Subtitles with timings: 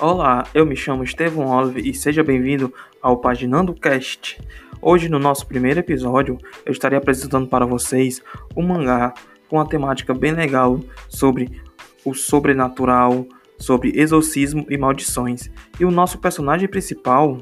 [0.00, 2.72] Olá, eu me chamo Estevão Olive e seja bem-vindo
[3.02, 4.40] ao Paginando Cast.
[4.80, 8.22] Hoje, no nosso primeiro episódio, eu estarei apresentando para vocês
[8.56, 9.12] um mangá
[9.46, 11.60] com uma temática bem legal sobre
[12.02, 13.26] o sobrenatural,
[13.58, 15.50] sobre exorcismo e maldições.
[15.78, 17.36] E o nosso personagem principal,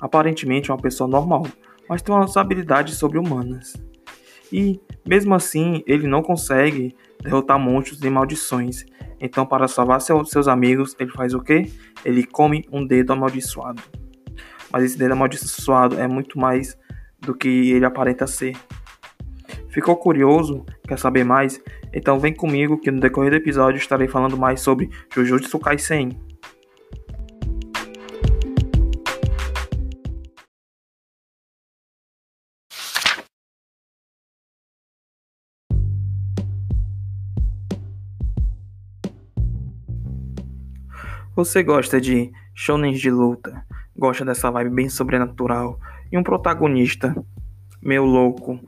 [0.00, 1.46] aparentemente é uma pessoa normal,
[1.86, 3.74] mas tem umas habilidades sobre-humanas.
[4.50, 8.84] E, mesmo assim, ele não consegue derrotar monstros e maldições.
[9.20, 11.70] Então, para salvar seu, seus amigos, ele faz o quê?
[12.04, 13.82] Ele come um dedo amaldiçoado.
[14.70, 16.76] Mas esse dedo amaldiçoado é muito mais
[17.20, 18.56] do que ele aparenta ser.
[19.68, 20.64] Ficou curioso?
[20.86, 21.60] Quer saber mais?
[21.92, 26.10] Então vem comigo que no decorrer do episódio estarei falando mais sobre Jujutsu Kaisen.
[41.36, 43.62] Você gosta de shonen de luta,
[43.94, 45.78] gosta dessa vibe bem sobrenatural
[46.10, 47.14] e um protagonista
[47.82, 48.58] meio louco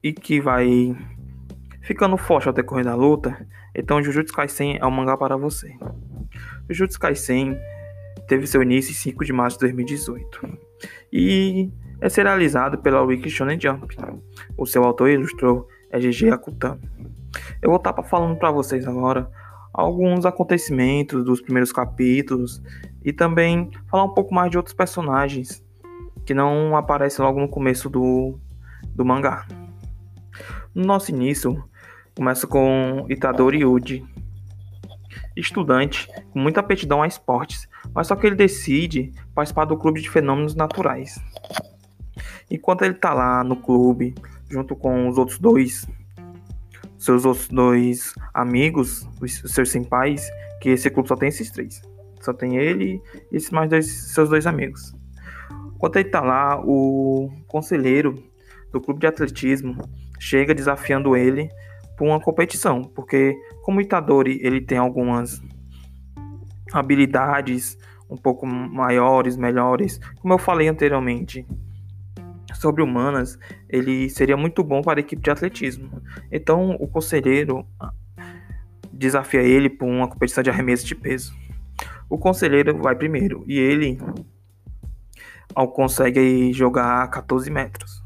[0.00, 0.96] e que vai
[1.80, 3.36] ficando forte ao decorrer da luta,
[3.74, 5.76] então Jujutsu Kaisen é um mangá para você.
[6.70, 7.58] Jujutsu Kaisen
[8.28, 10.58] teve seu início em 5 de março de 2018
[11.12, 11.68] e
[12.00, 13.96] é serializado pela Wiki Shonen Jump.
[14.56, 16.88] O seu autor ilustrou é GG Akutami.
[17.60, 19.28] Eu vou estar falando para vocês agora
[19.72, 22.62] alguns acontecimentos dos primeiros capítulos
[23.04, 25.64] e também falar um pouco mais de outros personagens
[26.24, 28.38] que não aparecem logo no começo do,
[28.94, 29.46] do mangá.
[30.74, 31.62] No nosso início,
[32.16, 34.04] começa com Itadori Yuji,
[35.36, 40.08] estudante com muita aptidão a esportes, mas só que ele decide participar do clube de
[40.08, 41.18] fenômenos naturais.
[42.50, 44.14] Enquanto ele está lá no clube,
[44.48, 45.86] junto com os outros dois
[47.04, 51.82] seus outros dois amigos, os seus senpais, que esse clube só tem esses três.
[52.20, 54.94] Só tem ele e esses mais dois, seus dois amigos.
[55.74, 58.14] Enquanto ele tá lá, o conselheiro
[58.70, 59.76] do clube de atletismo
[60.20, 61.48] chega desafiando ele
[61.98, 65.42] por uma competição, porque como Itadori ele tem algumas
[66.72, 67.76] habilidades
[68.08, 71.44] um pouco maiores, melhores, como eu falei anteriormente,
[72.54, 76.02] sobre humanas, ele seria muito bom para a equipe de atletismo.
[76.30, 77.66] Então, o conselheiro
[78.92, 81.34] desafia ele por uma competição de arremesso de peso.
[82.08, 83.98] O conselheiro vai primeiro e ele
[85.74, 88.02] consegue jogar 14 metros.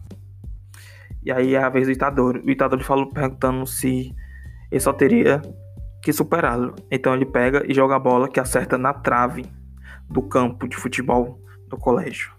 [1.22, 2.40] E aí é a vez do Itadori.
[2.40, 4.14] O Itadori falou perguntando se
[4.70, 5.42] ele só teria
[6.02, 6.74] que superá-lo.
[6.88, 9.44] Então ele pega e joga a bola que acerta na trave
[10.08, 12.35] do campo de futebol do colégio.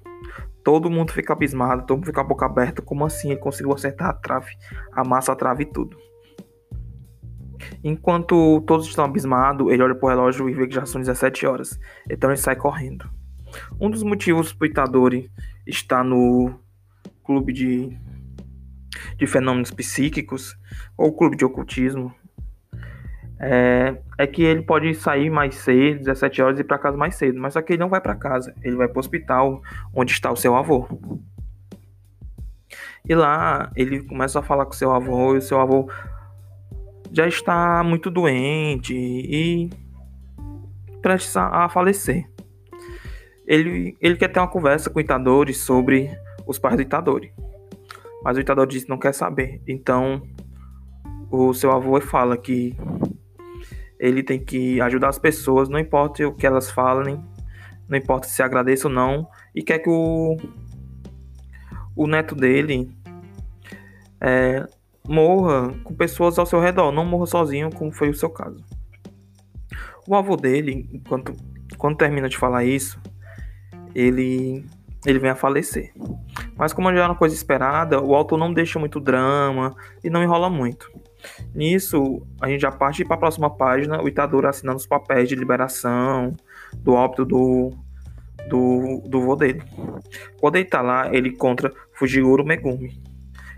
[0.67, 2.81] Todo mundo fica abismado, todo mundo fica a boca aberta.
[2.81, 4.51] Como assim ele conseguiu acertar a trave,
[4.91, 5.97] amassa a trave e tudo?
[7.81, 11.79] Enquanto todos estão abismados, ele olha pro relógio e vê que já são 17 horas.
[12.11, 13.09] Então ele sai correndo.
[13.79, 15.31] Um dos motivos pro Itadori
[15.65, 16.59] estar no
[17.23, 17.97] clube de,
[19.15, 20.53] de fenômenos psíquicos
[20.97, 22.13] ou clube de ocultismo
[23.39, 27.15] é, é que ele pode sair mais cedo, 17 horas, e ir para casa mais
[27.15, 27.39] cedo.
[27.39, 29.61] Mas só que ele não vai para casa, ele vai para o hospital
[29.93, 30.87] onde está o seu avô.
[33.07, 35.89] E lá ele começa a falar com seu avô e o seu avô
[37.11, 39.69] já está muito doente e
[41.01, 42.29] prestes a falecer.
[43.45, 46.11] Ele, ele quer ter uma conversa com o Itadori sobre
[46.45, 47.31] os pais do Itadori.
[48.21, 49.61] Mas o Itadori diz que não quer saber.
[49.65, 50.21] Então
[51.31, 52.75] o seu avô fala que
[53.99, 57.23] ele tem que ajudar as pessoas, não importa o que elas falem,
[57.87, 60.37] não importa se agradeça ou não, e quer que o,
[61.95, 62.89] o neto dele
[64.21, 64.65] é,
[65.07, 68.63] morra com pessoas ao seu redor, não morra sozinho, como foi o seu caso.
[70.07, 71.33] O avô dele, enquanto,
[71.77, 72.99] quando termina de falar isso,
[73.93, 74.65] ele,
[75.05, 75.93] ele vem a falecer.
[76.55, 80.23] Mas como já era uma coisa esperada, o autor não deixa muito drama e não
[80.23, 80.89] enrola muito.
[81.53, 85.35] Nisso, a gente já parte para a próxima página, o Itadori assinando os papéis de
[85.35, 86.35] liberação
[86.75, 87.71] do óbito do,
[88.47, 89.61] do, do vô dele.
[90.39, 93.01] Quando ele está lá, ele encontra Fujiguro Megumi.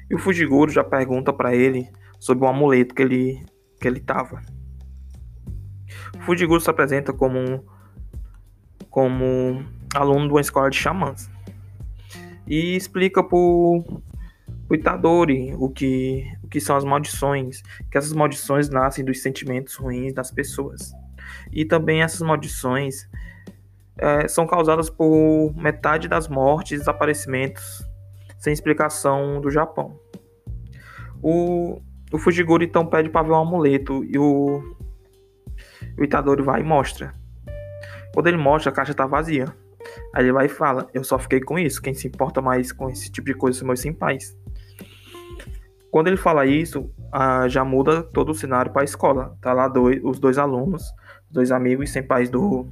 [0.10, 1.88] E o Fujiguro já pergunta para ele
[2.19, 3.45] sobre o amuleto que ele
[3.80, 4.42] que ele tava.
[6.18, 7.63] O Fujiguro se apresenta como
[8.89, 9.63] como
[9.94, 11.30] aluno de uma escola de xamãs
[12.48, 13.84] e explica pro,
[14.69, 17.62] pro Itadori o que que são as maldições,
[17.92, 20.94] que essas maldições nascem dos sentimentos ruins das pessoas.
[21.51, 23.10] E também essas maldições
[23.98, 27.83] é, são causadas por metade das mortes e desaparecimentos
[28.38, 30.00] sem explicação do Japão.
[31.22, 31.81] O,
[32.12, 34.63] o Fujiguro então pede para ver um amuleto e o,
[35.98, 37.13] o Itadori vai e mostra.
[38.13, 39.45] Quando ele mostra, a caixa tá vazia.
[40.13, 41.81] Aí ele vai e fala: Eu só fiquei com isso.
[41.81, 44.38] Quem se importa mais com esse tipo de coisa são meus simpais.
[45.91, 49.36] Quando ele fala isso, ah, já muda todo o cenário para a escola.
[49.41, 50.94] Tá lá dois, os dois alunos,
[51.30, 52.68] dois amigos sem pais do,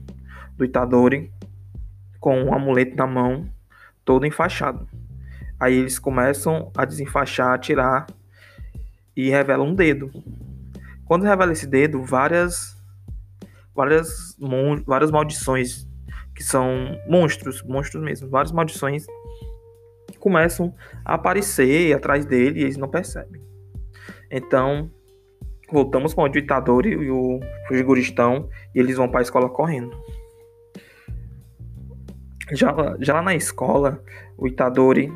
[0.55, 1.31] do Itadori,
[2.19, 3.49] com um amuleto na mão,
[4.05, 4.87] todo enfaixado.
[5.59, 8.07] Aí eles começam a desenfaixar, a tirar
[9.15, 10.11] e revelam um dedo.
[11.05, 12.77] Quando revela esse dedo, várias
[13.73, 14.35] várias
[14.85, 15.87] várias maldições
[16.35, 19.07] que são monstros, monstros mesmo, várias maldições
[20.27, 20.75] começam
[21.05, 23.41] a aparecer atrás dele e eles não percebem.
[24.29, 24.91] Então,
[25.71, 27.39] voltamos para o ditador e o
[27.69, 29.95] Fujiguristão e eles vão para a escola correndo.
[32.51, 34.03] Já, já lá na escola,
[34.37, 35.09] o Itadori,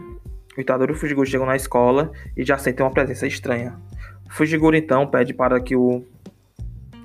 [0.58, 3.78] o Itadori e o Fujiguro chegam na escola e já sentem uma presença estranha.
[4.30, 6.06] O Fujiguro então pede para que o,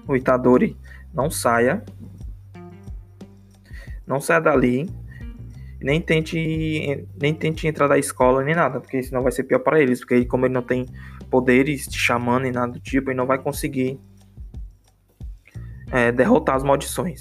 [0.06, 0.76] o Itadori
[1.12, 1.82] não saia,
[4.06, 4.88] não saia dali
[5.87, 9.81] nem tente nem tente entrar da escola nem nada, porque senão vai ser pior para
[9.81, 10.85] eles, porque como ele não tem
[11.31, 13.97] poderes te chamando nem nada do tipo, ele não vai conseguir
[15.93, 17.21] é, derrotar as maldições.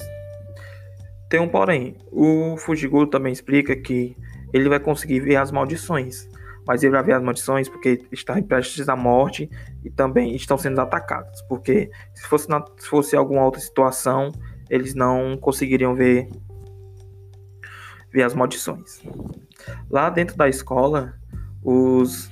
[1.30, 4.18] Tem um porém, o Fujiguro também explica que
[4.52, 6.28] ele vai conseguir ver as maldições,
[6.66, 9.48] mas ele vai ver as maldições porque está prestes à morte
[9.84, 14.32] e também estão sendo atacados, porque se fosse, na, se fosse alguma outra situação,
[14.72, 16.28] eles não conseguiriam ver
[18.24, 19.02] as maldições.
[19.90, 21.14] Lá dentro da escola,
[21.64, 22.32] os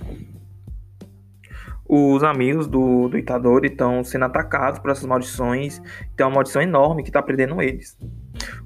[1.95, 5.79] os amigos do, do Itadori estão sendo atacados por essas maldições.
[6.15, 7.97] Tem uma maldição enorme que está prendendo eles.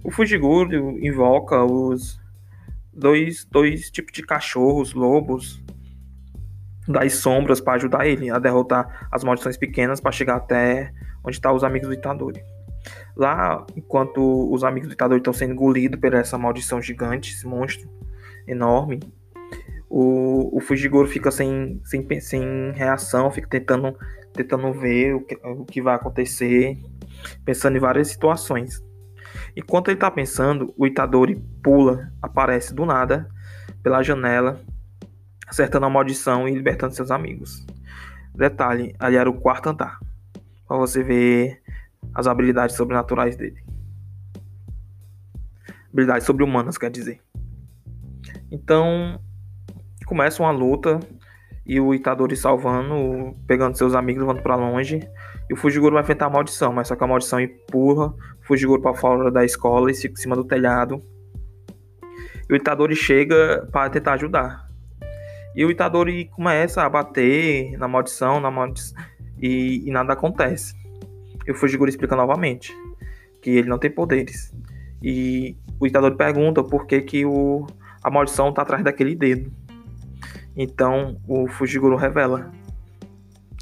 [0.04, 2.22] O Fujiguro invoca os
[2.94, 5.62] dois, dois tipos de cachorros, lobos,
[6.88, 11.52] das sombras para ajudar ele a derrotar as maldições pequenas para chegar até onde estão
[11.52, 12.42] tá os amigos do Itadori.
[13.18, 17.90] Lá, enquanto os amigos do ditador estão sendo engolidos por essa maldição gigante, esse monstro
[18.48, 19.00] enorme,
[19.90, 23.98] o, o Fujigoro fica sem, sem, sem reação, fica tentando,
[24.34, 26.78] tentando ver o que, o que vai acontecer,
[27.44, 28.86] pensando em várias situações.
[29.56, 33.28] Enquanto ele está pensando, o Itadori pula, aparece do nada
[33.81, 34.62] pela janela,
[35.48, 37.66] acertando a maldição e libertando seus amigos.
[38.36, 39.98] Detalhe, ali era o quarto andar.
[40.68, 41.63] Para você ver
[42.14, 43.64] as habilidades sobrenaturais dele.
[45.92, 47.22] Habilidades sobre-humanas, quer dizer.
[48.52, 49.20] Então,
[50.06, 51.00] começa uma luta
[51.66, 55.08] e o Itadori salvando, pegando seus amigos, levando para longe.
[55.50, 58.82] E o Fujiguro vai enfrentar a maldição, mas só que a maldição empurra o Fujiguro
[58.82, 61.02] para fora da escola e fica em cima do telhado.
[62.50, 64.68] E o Itadori chega para tentar ajudar.
[65.54, 68.98] E o Itadori começa a bater na maldição, na maldição
[69.42, 70.74] e, e nada acontece.
[71.48, 72.76] E o Fujiguro explica novamente
[73.42, 74.54] que ele não tem poderes.
[75.02, 77.66] E o Itadori pergunta por que, que o,
[78.04, 79.52] a maldição está atrás daquele dedo.
[80.56, 82.52] Então o Fujiguro revela.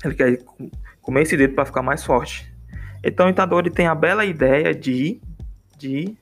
[0.03, 0.39] Ele quer
[1.01, 2.51] comer esse dedo para ficar mais forte.
[3.03, 5.21] Então o Itadori tem a bela ideia de,
[5.77, 6.17] de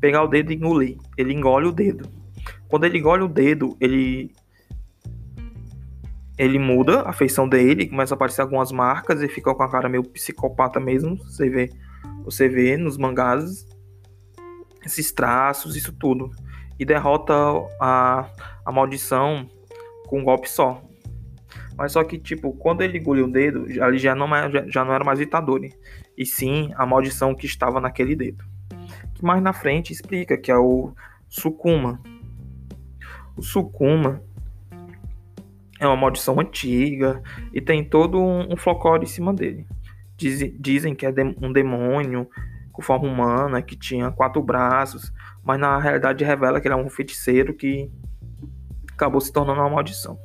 [0.00, 0.98] pegar o dedo e engolir.
[1.16, 2.08] Ele engole o dedo.
[2.68, 4.32] Quando ele engole o dedo, ele
[6.38, 9.88] ele muda a feição dele, começa a aparecer algumas marcas e fica com a cara
[9.88, 11.16] meio psicopata mesmo.
[11.16, 11.70] Você vê,
[12.24, 13.66] você vê nos mangás
[14.84, 16.30] esses traços, isso tudo.
[16.78, 17.34] E derrota
[17.80, 18.28] a,
[18.64, 19.48] a maldição
[20.06, 20.82] com um golpe só.
[21.76, 24.84] Mas só que, tipo, quando ele engoliu o dedo, ali já não, é, já, já
[24.84, 25.74] não era mais Itadori.
[26.16, 28.44] E sim a maldição que estava naquele dedo.
[29.14, 30.94] Que mais na frente explica que é o
[31.28, 32.00] Sukuma.
[33.36, 34.22] O Sukuma
[35.80, 39.66] é uma maldição antiga e tem todo um, um folclore em cima dele.
[40.16, 42.28] Diz, dizem que é de, um demônio
[42.72, 45.12] com forma humana, que tinha quatro braços,
[45.44, 47.90] mas na realidade revela que ele é um feiticeiro que
[48.92, 50.18] acabou se tornando uma maldição.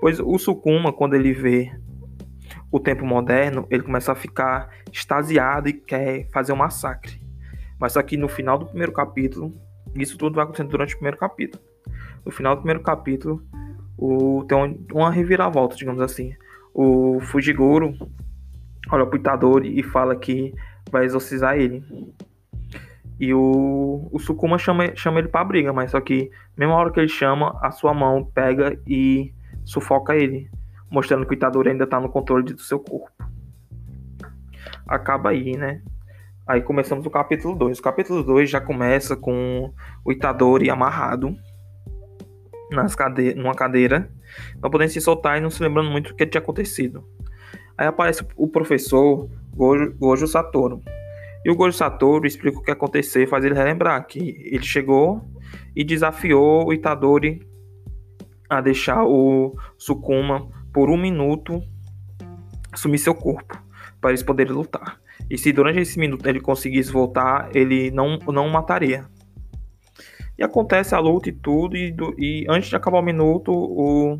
[0.00, 1.70] Pois o Sukuma, quando ele vê
[2.70, 7.20] o tempo moderno, ele começa a ficar extasiado e quer fazer um massacre.
[7.78, 9.52] Mas só que no final do primeiro capítulo,
[9.94, 11.62] isso tudo vai acontecendo durante o primeiro capítulo.
[12.24, 13.42] No final do primeiro capítulo,
[14.02, 16.34] o, tem uma reviravolta, digamos assim.
[16.74, 17.94] O Fujiguro
[18.90, 20.52] olha pro Itadori e fala que
[20.90, 21.84] vai exorcizar ele.
[23.20, 26.98] E o, o Sukuma chama, chama ele pra briga, mas só que, mesma hora que
[26.98, 29.32] ele chama, a sua mão pega e
[29.64, 30.50] sufoca ele,
[30.90, 33.12] mostrando que o Itadori ainda tá no controle do seu corpo.
[34.84, 35.80] Acaba aí, né?
[36.44, 37.78] Aí começamos o capítulo 2.
[37.78, 39.72] O capítulo 2 já começa com
[40.04, 41.38] o Itadori amarrado
[42.72, 44.10] nas cade numa cadeira,
[44.60, 47.04] não podendo se soltar e não se lembrando muito do que tinha acontecido.
[47.76, 50.82] Aí aparece o professor Gojo, Gojo Satoru.
[51.44, 55.28] E o Gojo Satoru explica o que aconteceu e faz ele relembrar que ele chegou
[55.74, 57.46] e desafiou o Itadori
[58.48, 61.62] a deixar o Sukuma por um minuto
[62.70, 63.60] assumir seu corpo
[64.00, 65.00] para eles poderem lutar.
[65.30, 69.06] E se durante esse minuto ele conseguisse voltar, ele não, não mataria.
[70.38, 74.16] E acontece a luta e tudo, e, do, e antes de acabar o minuto, o,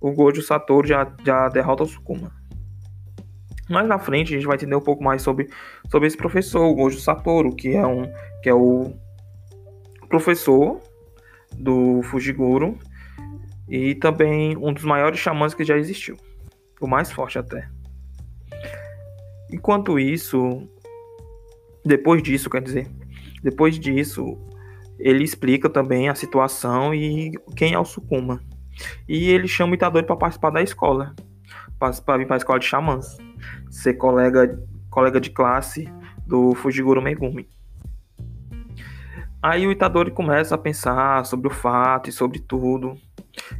[0.00, 2.32] o Gojo Satoru já, já derrota o Sukuma.
[3.68, 5.48] Mais na frente a gente vai entender um pouco mais sobre,
[5.90, 8.02] sobre esse professor, o Gojo Satoru, que é, um,
[8.42, 8.92] que é o
[10.08, 10.80] professor
[11.56, 12.76] do Fujiguro
[13.68, 16.16] e também um dos maiores xamãs que já existiu.
[16.80, 17.68] O mais forte até.
[19.52, 20.68] Enquanto isso,
[21.84, 22.88] depois disso, quer dizer,
[23.42, 24.36] depois disso,
[25.00, 28.40] ele explica também a situação e quem é o Sukuma.
[29.08, 31.14] E ele chama o Itadori para participar da escola,
[31.78, 33.18] para vir para a escola de xamãs,
[33.70, 34.58] ser colega,
[34.90, 35.88] colega de classe
[36.26, 37.48] do Fujiguro Megumi.
[39.42, 42.96] Aí o Itadori começa a pensar sobre o fato e sobre tudo.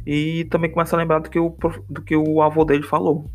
[0.05, 1.55] E também começa a lembrar do que o,
[1.89, 3.31] do que o avô dele falou.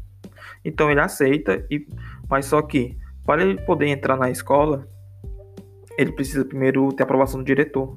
[0.64, 1.86] Então ele aceita, e,
[2.28, 4.88] mas só que para ele poder entrar na escola,
[5.98, 7.96] ele precisa primeiro ter aprovação do diretor.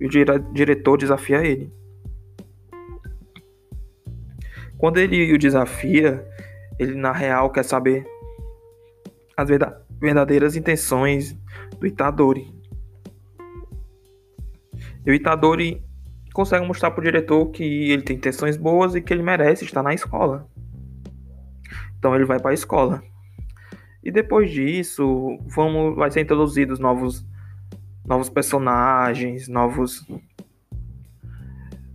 [0.00, 1.72] E o dire diretor desafia ele.
[4.76, 6.26] Quando ele o desafia,
[6.78, 8.06] ele na real quer saber
[9.36, 9.48] as
[10.00, 11.36] verdadeiras intenções
[11.78, 12.52] do Itadori.
[15.06, 15.82] E o Itadori
[16.32, 19.82] consegue mostrar para o diretor que ele tem intenções boas e que ele merece estar
[19.82, 20.48] na escola.
[21.98, 23.02] Então ele vai para a escola.
[24.02, 27.24] E depois disso, vamos, vai ser introduzidos novos,
[28.06, 30.06] novos personagens, novos,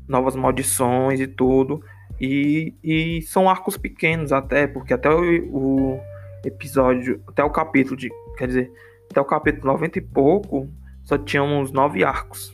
[0.08, 1.84] novas maldições e tudo.
[2.20, 6.00] E, e são arcos pequenos até, porque até o, o
[6.44, 8.72] episódio, até o capítulo de, quer dizer,
[9.10, 10.70] até o capítulo 90 e pouco,
[11.04, 12.54] só tínhamos nove arcos.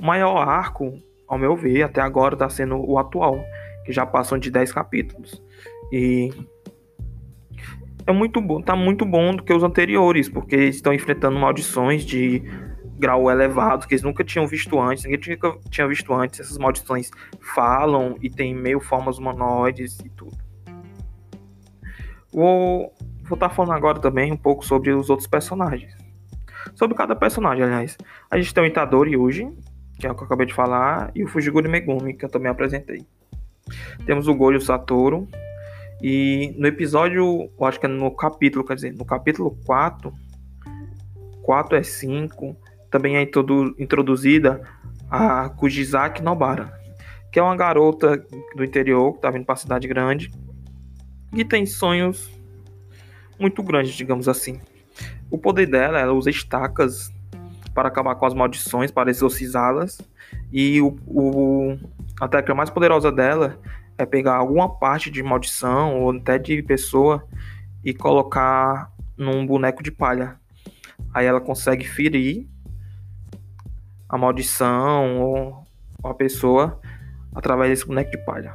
[0.00, 3.38] O maior arco ao meu ver, até agora está sendo o atual,
[3.84, 5.42] que já passam de 10 capítulos.
[5.92, 6.30] E
[8.06, 12.42] é muito bom, tá muito bom do que os anteriores, porque estão enfrentando maldições de
[12.98, 15.38] grau elevado que eles nunca tinham visto antes, ninguém tinha,
[15.70, 16.40] tinha visto antes.
[16.40, 17.10] Essas maldições
[17.54, 20.36] falam e tem meio formas humanoides e tudo.
[22.32, 22.92] Vou
[23.28, 25.94] vou estar tá falando agora também um pouco sobre os outros personagens.
[26.74, 27.96] Sobre cada personagem, aliás.
[28.30, 29.52] A gente tem o Itadori Yuji,
[29.98, 32.50] que é o que eu acabei de falar, e o Fujiguri Megumi, que eu também
[32.50, 33.06] apresentei.
[34.06, 35.28] Temos o Gojo Satoru,
[36.00, 40.12] e no episódio, eu acho que é no capítulo, quer dizer, no capítulo 4,
[41.42, 42.56] 4 é 5,
[42.90, 44.62] também é introduzida
[45.10, 46.72] a Kujizaki Nobara,
[47.32, 50.30] que é uma garota do interior que está vindo para a cidade grande
[51.32, 52.30] e tem sonhos
[53.38, 54.60] muito grandes, digamos assim.
[55.30, 57.12] O poder dela, ela usa estacas
[57.74, 60.00] para acabar com as maldições, para exorcizá-las.
[60.52, 61.78] E o, o,
[62.20, 63.58] a técnica mais poderosa dela
[63.96, 67.22] é pegar alguma parte de maldição ou até de pessoa
[67.84, 70.36] e colocar num boneco de palha.
[71.12, 72.48] Aí ela consegue ferir
[74.08, 75.64] a maldição ou
[76.02, 76.80] a pessoa
[77.34, 78.54] através desse boneco de palha.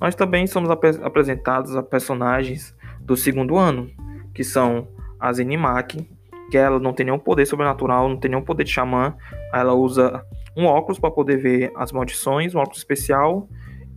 [0.00, 3.90] Nós também somos ap apresentados a personagens do segundo ano,
[4.32, 4.88] que são
[5.18, 6.08] a Zenimaki,
[6.50, 9.14] que ela não tem nenhum poder sobrenatural, não tem nenhum poder de xamã.
[9.52, 10.24] Ela usa
[10.56, 13.48] um óculos para poder ver as maldições, um óculos especial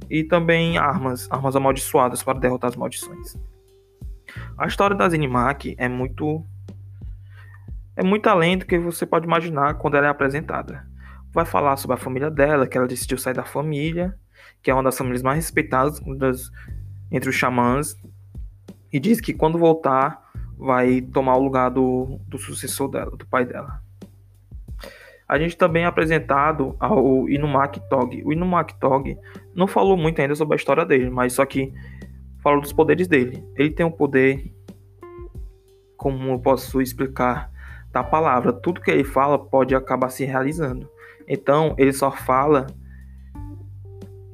[0.09, 3.35] e também armas, armas amaldiçoadas para derrotar as maldições.
[4.57, 6.43] A história da Zenimaki é muito
[7.97, 10.85] é muito além do que você pode imaginar quando ela é apresentada.
[11.33, 14.15] Vai falar sobre a família dela, que ela decidiu sair da família,
[14.61, 16.51] que é uma das famílias mais respeitadas das,
[17.11, 17.95] entre os xamãs,
[18.93, 20.21] e diz que quando voltar
[20.55, 23.81] vai tomar o lugar do, do sucessor dela, do pai dela.
[25.27, 28.21] A gente também é apresentado ao Inumaki Tog.
[28.23, 29.17] O Inumaki Tog
[29.55, 31.73] não falou muito ainda sobre a história dele, mas só que
[32.41, 33.43] falou dos poderes dele.
[33.55, 34.53] Ele tem um poder,
[35.97, 37.51] como eu posso explicar,
[37.97, 38.53] da palavra.
[38.53, 40.89] Tudo que ele fala pode acabar se realizando.
[41.27, 42.67] Então, ele só fala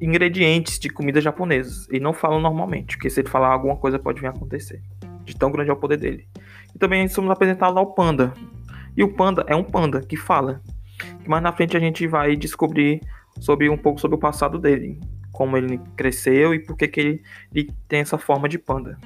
[0.00, 1.88] ingredientes de comida japonesas.
[1.88, 4.82] Ele não fala normalmente, porque se ele falar alguma coisa pode vir a acontecer
[5.24, 6.28] de tão grande é o poder dele.
[6.74, 8.32] E também somos apresentados ao panda.
[8.96, 10.60] E o panda é um panda que fala.
[11.26, 13.00] Mais na frente a gente vai descobrir
[13.40, 15.00] sobre um pouco sobre o passado dele,
[15.32, 16.90] como ele cresceu e por que,
[17.52, 18.98] ele tem essa forma de panda.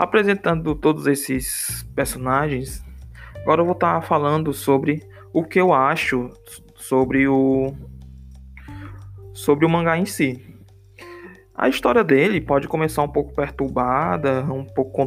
[0.00, 2.82] Apresentando todos esses personagens,
[3.42, 6.30] agora eu vou estar falando sobre o que eu acho
[6.74, 7.74] sobre o
[9.34, 10.42] sobre o mangá em si.
[11.54, 15.06] A história dele pode começar um pouco perturbada, um pouco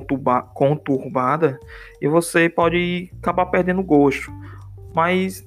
[0.53, 1.59] conturbada,
[1.99, 4.31] e você pode acabar perdendo gosto.
[4.93, 5.43] Mas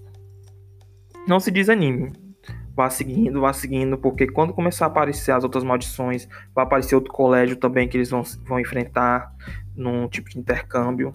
[1.29, 2.11] não se desanime.
[2.77, 7.11] Vá seguindo, vá seguindo, porque quando começar a aparecer as outras maldições, vai aparecer outro
[7.11, 9.33] colégio também que eles vão, vão enfrentar
[9.75, 11.15] num tipo de intercâmbio.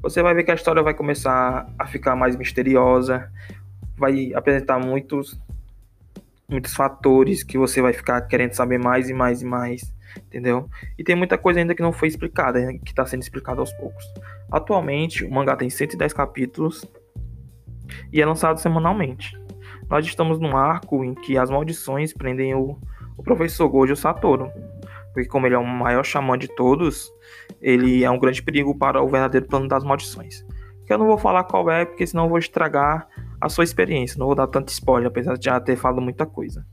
[0.00, 3.28] Você vai ver que a história vai começar a ficar mais misteriosa,
[3.96, 5.36] vai apresentar muitos
[6.48, 10.70] muitos fatores que você vai ficar querendo saber mais e mais e mais, entendeu?
[10.96, 14.04] E tem muita coisa ainda que não foi explicada, que está sendo explicada aos poucos.
[14.50, 16.86] Atualmente, o mangá tem 110 capítulos
[18.10, 19.36] e é lançado semanalmente.
[19.88, 22.78] Nós estamos num arco em que as maldições prendem o,
[23.16, 24.50] o professor Gojo Satoru,
[25.12, 27.10] porque como ele é o maior xamã de todos,
[27.60, 30.44] ele é um grande perigo para o verdadeiro plano das maldições.
[30.86, 33.08] Que eu não vou falar qual é, porque senão eu vou estragar
[33.40, 34.18] a sua experiência.
[34.18, 36.66] Não vou dar tanto spoiler, apesar de já ter falado muita coisa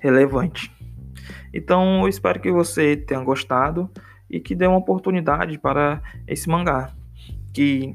[0.00, 0.72] relevante.
[1.52, 3.90] Então, eu espero que você tenha gostado
[4.30, 6.92] e que dê uma oportunidade para esse mangá,
[7.52, 7.94] que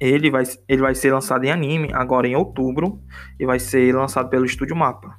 [0.00, 3.00] ele vai, ele vai ser lançado em anime agora em outubro
[3.38, 5.16] e vai ser lançado pelo Estúdio Mapa,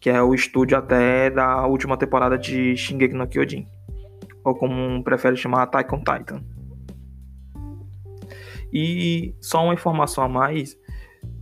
[0.00, 3.66] que é o estúdio até da última temporada de Shingeki no Kyojin,
[4.44, 6.42] ou como prefere chamar Attack on Titan.
[8.72, 10.76] E só uma informação a mais,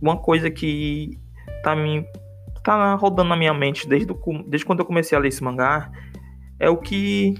[0.01, 1.19] uma coisa que
[1.63, 2.05] tá me
[2.63, 5.91] tá rodando na minha mente desde, do, desde quando eu comecei a ler esse mangá
[6.59, 7.35] é o que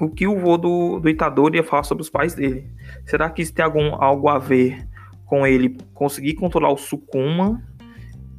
[0.00, 2.70] o que o vô do, do Itadori ia falar sobre os pais dele.
[3.06, 4.86] Será que isso tem algum, algo a ver
[5.26, 7.62] com ele conseguir controlar o Sukuma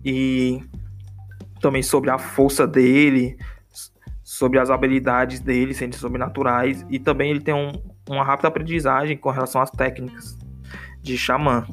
[0.03, 0.61] e
[1.61, 3.37] também sobre a força dele,
[4.23, 7.71] sobre as habilidades dele sendo sobrenaturais e também ele tem um,
[8.09, 10.37] uma rápida aprendizagem com relação às técnicas
[11.01, 11.65] de xamã.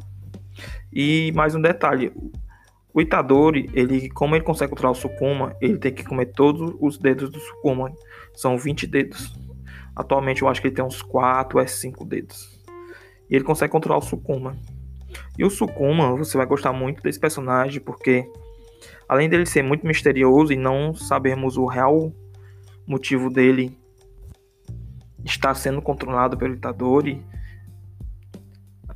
[0.93, 2.13] E mais um detalhe,
[2.93, 6.97] o Itadori, ele, como ele consegue controlar o Sukuma, ele tem que comer todos os
[6.97, 7.93] dedos do Sukuma.
[8.35, 9.46] São 20 dedos.
[9.97, 12.61] Atualmente eu acho que ele tem uns 4 ou 5 dedos.
[13.31, 14.57] E ele consegue controlar o Sukuma.
[15.39, 18.31] E o Sukuma, você vai gostar muito desse personagem, porque
[19.09, 22.13] além dele ser muito misterioso e não sabermos o real
[22.87, 23.77] motivo dele
[25.25, 27.25] estar sendo controlado pelo Itadori,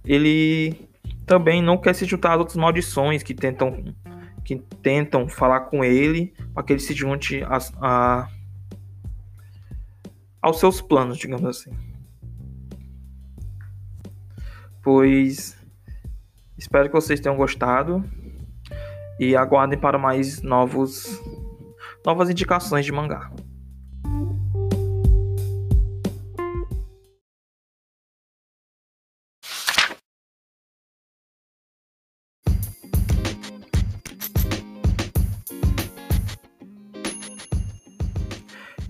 [0.05, 0.89] ele
[1.27, 3.85] também não quer se juntar às outras maldições que tentam
[4.45, 8.29] que tentam falar com ele para que ele se junte a, a,
[10.41, 11.71] aos seus planos, digamos assim.
[14.83, 15.59] Pois
[16.57, 18.05] espero que vocês tenham gostado
[19.19, 21.21] e aguardem para mais novos
[22.05, 23.31] novas indicações de mangá.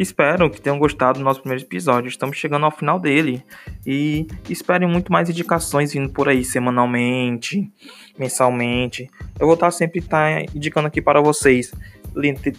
[0.01, 2.09] Espero que tenham gostado do nosso primeiro episódio.
[2.09, 3.45] Estamos chegando ao final dele.
[3.87, 7.71] E esperem muito mais indicações vindo por aí semanalmente,
[8.19, 9.11] mensalmente.
[9.39, 11.71] Eu vou estar sempre estar indicando aqui para vocês,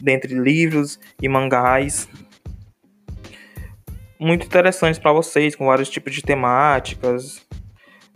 [0.01, 2.07] dentre livros e mangás,
[4.19, 7.43] muito interessantes para vocês, com vários tipos de temáticas,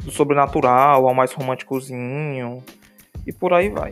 [0.03, 2.63] do sobrenatural ao mais românticozinho,
[3.25, 3.89] e por aí vai.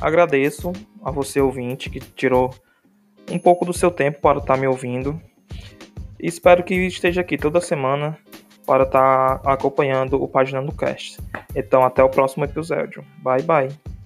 [0.00, 0.72] Agradeço
[1.04, 2.54] a você ouvinte que tirou
[3.30, 5.20] um pouco do seu tempo para estar tá me ouvindo.
[6.18, 8.18] E espero que esteja aqui toda semana
[8.66, 11.18] para estar tá acompanhando o Página do Cast.
[11.54, 13.04] Então, até o próximo episódio.
[13.22, 13.99] Bye, bye.